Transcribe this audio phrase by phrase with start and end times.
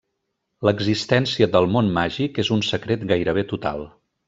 [0.67, 3.87] L'existència del món màgic és un secret gairebé total.